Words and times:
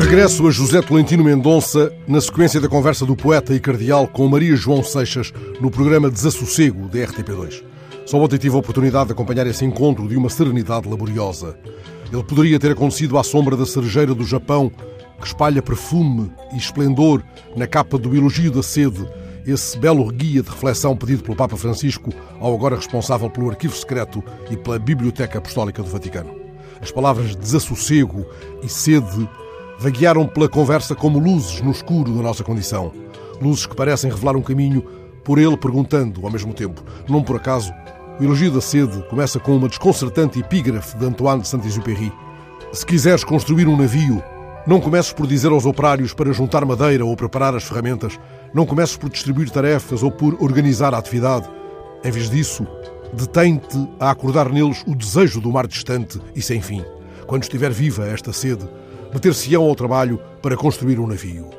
Regresso 0.00 0.48
a 0.48 0.50
José 0.50 0.80
Tolentino 0.80 1.22
Mendonça 1.22 1.92
na 2.08 2.20
sequência 2.22 2.58
da 2.58 2.68
conversa 2.68 3.04
do 3.04 3.14
poeta 3.14 3.54
e 3.54 3.60
cardeal 3.60 4.08
com 4.08 4.26
Maria 4.26 4.56
João 4.56 4.82
Seixas 4.82 5.30
no 5.60 5.70
programa 5.70 6.10
Desassossego 6.10 6.88
da 6.88 7.00
RTP2. 7.00 7.62
Só 8.06 8.18
ontem 8.18 8.38
tive 8.38 8.56
a 8.56 8.58
oportunidade 8.58 9.08
de 9.08 9.12
acompanhar 9.12 9.46
esse 9.46 9.62
encontro 9.64 10.08
de 10.08 10.16
uma 10.16 10.30
serenidade 10.30 10.88
laboriosa. 10.88 11.54
Ele 12.10 12.24
poderia 12.24 12.58
ter 12.58 12.72
acontecido 12.72 13.18
à 13.18 13.22
sombra 13.22 13.56
da 13.56 13.66
cerejeira 13.66 14.14
do 14.14 14.24
Japão, 14.24 14.72
que 15.20 15.26
espalha 15.26 15.62
perfume 15.62 16.32
e 16.52 16.56
esplendor 16.56 17.22
na 17.54 17.66
capa 17.66 17.98
do 17.98 18.16
Elogio 18.16 18.50
da 18.50 18.62
Sede, 18.62 19.06
esse 19.46 19.78
belo 19.78 20.10
guia 20.10 20.42
de 20.42 20.48
reflexão 20.48 20.96
pedido 20.96 21.22
pelo 21.22 21.36
Papa 21.36 21.58
Francisco 21.58 22.10
ao 22.40 22.54
agora 22.54 22.76
responsável 22.76 23.28
pelo 23.28 23.50
Arquivo 23.50 23.76
Secreto 23.76 24.24
e 24.50 24.56
pela 24.56 24.78
Biblioteca 24.78 25.38
Apostólica 25.38 25.82
do 25.82 25.90
Vaticano. 25.90 26.34
As 26.80 26.90
palavras 26.90 27.36
desassossego 27.36 28.26
e 28.62 28.68
sede 28.68 29.28
vaguearam 29.80 30.26
pela 30.26 30.46
conversa 30.46 30.94
como 30.94 31.18
luzes 31.18 31.62
no 31.62 31.70
escuro 31.70 32.12
da 32.12 32.22
nossa 32.22 32.44
condição. 32.44 32.92
Luzes 33.40 33.64
que 33.64 33.74
parecem 33.74 34.10
revelar 34.10 34.36
um 34.36 34.42
caminho, 34.42 34.84
por 35.24 35.38
ele 35.38 35.56
perguntando 35.56 36.20
ao 36.22 36.30
mesmo 36.30 36.52
tempo. 36.52 36.84
Não 37.08 37.22
por 37.22 37.36
acaso, 37.36 37.72
o 38.18 38.22
elogio 38.22 38.50
da 38.50 38.60
sede 38.60 39.02
começa 39.08 39.40
com 39.40 39.56
uma 39.56 39.68
desconcertante 39.68 40.38
epígrafe 40.38 40.98
de 40.98 41.06
Antoine 41.06 41.40
de 41.40 41.48
Saint-Exupéry. 41.48 42.12
Se 42.74 42.84
quiseres 42.84 43.24
construir 43.24 43.66
um 43.68 43.76
navio, 43.76 44.22
não 44.66 44.82
comeces 44.82 45.14
por 45.14 45.26
dizer 45.26 45.50
aos 45.50 45.64
operários 45.64 46.12
para 46.12 46.30
juntar 46.30 46.62
madeira 46.66 47.06
ou 47.06 47.16
preparar 47.16 47.54
as 47.54 47.64
ferramentas. 47.64 48.20
Não 48.52 48.66
comeces 48.66 48.98
por 48.98 49.08
distribuir 49.08 49.48
tarefas 49.48 50.02
ou 50.02 50.10
por 50.10 50.36
organizar 50.42 50.92
a 50.92 50.98
atividade. 50.98 51.48
Em 52.04 52.10
vez 52.10 52.28
disso, 52.28 52.66
detém-te 53.14 53.88
a 53.98 54.10
acordar 54.10 54.50
neles 54.50 54.84
o 54.86 54.94
desejo 54.94 55.40
do 55.40 55.50
mar 55.50 55.66
distante 55.66 56.20
e 56.36 56.42
sem 56.42 56.60
fim. 56.60 56.84
Quando 57.26 57.44
estiver 57.44 57.70
viva 57.70 58.06
esta 58.06 58.30
sede, 58.30 58.68
meter-se-ão 59.12 59.64
ao 59.64 59.74
trabalho 59.74 60.20
para 60.40 60.56
construir 60.56 60.98
um 60.98 61.06
navio. 61.06 61.50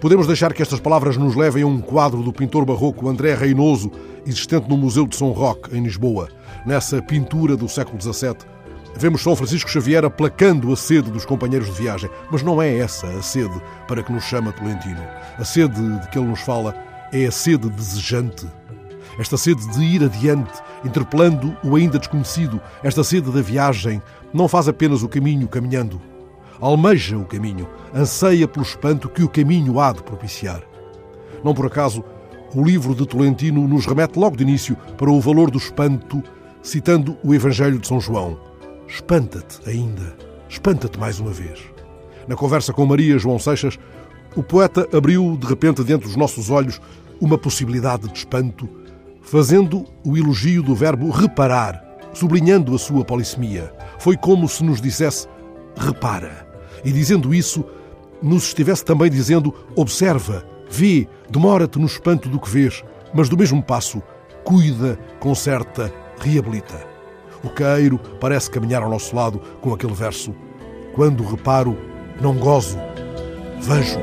Podemos 0.00 0.28
deixar 0.28 0.52
que 0.52 0.62
estas 0.62 0.78
palavras 0.78 1.16
nos 1.16 1.34
levem 1.34 1.64
a 1.64 1.66
um 1.66 1.80
quadro 1.80 2.22
do 2.22 2.32
pintor 2.32 2.64
barroco 2.64 3.08
André 3.08 3.34
Reinoso, 3.34 3.90
existente 4.24 4.68
no 4.68 4.76
Museu 4.76 5.06
de 5.06 5.16
São 5.16 5.32
Roque, 5.32 5.76
em 5.76 5.82
Lisboa. 5.82 6.28
Nessa 6.64 7.02
pintura 7.02 7.56
do 7.56 7.68
século 7.68 8.00
XVII, 8.00 8.36
vemos 8.96 9.22
São 9.22 9.34
Francisco 9.34 9.68
Xavier 9.68 10.04
aplacando 10.04 10.72
a 10.72 10.76
sede 10.76 11.10
dos 11.10 11.24
companheiros 11.24 11.66
de 11.68 11.82
viagem. 11.82 12.08
Mas 12.30 12.42
não 12.42 12.62
é 12.62 12.76
essa 12.78 13.08
a 13.08 13.22
sede 13.22 13.60
para 13.88 14.02
que 14.02 14.12
nos 14.12 14.22
chama 14.22 14.52
Tolentino. 14.52 15.02
A 15.36 15.44
sede 15.44 15.98
de 15.98 16.08
que 16.10 16.18
ele 16.18 16.28
nos 16.28 16.40
fala 16.40 16.74
é 17.12 17.26
a 17.26 17.32
sede 17.32 17.68
desejante. 17.68 18.46
Esta 19.18 19.36
sede 19.36 19.68
de 19.72 19.82
ir 19.82 20.04
adiante, 20.04 20.62
interpelando 20.84 21.56
o 21.64 21.74
ainda 21.74 21.98
desconhecido, 21.98 22.60
esta 22.84 23.02
sede 23.02 23.32
da 23.32 23.42
viagem, 23.42 24.00
não 24.32 24.46
faz 24.46 24.68
apenas 24.68 25.02
o 25.02 25.08
caminho 25.08 25.48
caminhando, 25.48 26.00
almeja 26.60 27.16
o 27.16 27.24
caminho, 27.24 27.68
anseia 27.94 28.48
pelo 28.48 28.64
espanto 28.64 29.08
que 29.08 29.22
o 29.22 29.28
caminho 29.28 29.80
há 29.80 29.92
de 29.92 30.02
propiciar. 30.02 30.62
Não 31.42 31.54
por 31.54 31.66
acaso, 31.66 32.04
o 32.54 32.64
livro 32.64 32.94
de 32.94 33.06
Tolentino 33.06 33.66
nos 33.68 33.86
remete 33.86 34.18
logo 34.18 34.36
de 34.36 34.42
início 34.42 34.76
para 34.96 35.10
o 35.10 35.20
valor 35.20 35.50
do 35.50 35.58
espanto, 35.58 36.22
citando 36.62 37.16
o 37.22 37.34
Evangelho 37.34 37.78
de 37.78 37.86
São 37.86 38.00
João. 38.00 38.38
Espanta-te 38.86 39.68
ainda, 39.68 40.16
espanta-te 40.48 40.98
mais 40.98 41.20
uma 41.20 41.30
vez. 41.30 41.60
Na 42.26 42.36
conversa 42.36 42.72
com 42.72 42.86
Maria 42.86 43.18
João 43.18 43.38
Seixas, 43.38 43.78
o 44.34 44.42
poeta 44.42 44.88
abriu 44.96 45.36
de 45.38 45.46
repente 45.46 45.82
dentro 45.82 46.08
dos 46.08 46.16
nossos 46.16 46.50
olhos 46.50 46.80
uma 47.20 47.36
possibilidade 47.36 48.08
de 48.08 48.18
espanto, 48.18 48.68
fazendo 49.20 49.84
o 50.04 50.16
elogio 50.16 50.62
do 50.62 50.74
verbo 50.74 51.10
reparar, 51.10 51.82
sublinhando 52.14 52.74
a 52.74 52.78
sua 52.78 53.04
polissemia. 53.04 53.72
Foi 53.98 54.16
como 54.16 54.48
se 54.48 54.64
nos 54.64 54.80
dissesse: 54.80 55.26
repara. 55.76 56.47
E 56.84 56.92
dizendo 56.92 57.34
isso, 57.34 57.64
nos 58.22 58.44
estivesse 58.44 58.84
também 58.84 59.10
dizendo: 59.10 59.54
observa, 59.74 60.44
vê, 60.70 61.08
demora-te 61.30 61.78
no 61.78 61.86
espanto 61.86 62.28
do 62.28 62.40
que 62.40 62.48
vês, 62.48 62.84
mas 63.14 63.28
do 63.28 63.36
mesmo 63.36 63.62
passo, 63.62 64.02
cuida, 64.44 64.98
conserta, 65.20 65.92
reabilita. 66.20 66.86
O 67.42 67.48
caeiro 67.48 67.98
parece 68.20 68.50
caminhar 68.50 68.82
ao 68.82 68.90
nosso 68.90 69.14
lado 69.14 69.40
com 69.60 69.72
aquele 69.72 69.94
verso: 69.94 70.34
Quando 70.94 71.24
reparo, 71.24 71.76
não 72.20 72.34
gozo, 72.34 72.78
vejo. 73.60 73.98